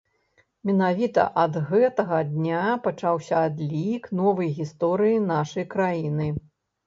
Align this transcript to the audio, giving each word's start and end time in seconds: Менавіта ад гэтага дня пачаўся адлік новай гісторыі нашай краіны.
Менавіта 0.67 1.25
ад 1.41 1.57
гэтага 1.71 2.17
дня 2.31 2.61
пачаўся 2.87 3.35
адлік 3.49 4.09
новай 4.23 4.49
гісторыі 4.61 5.23
нашай 5.27 5.65
краіны. 5.77 6.27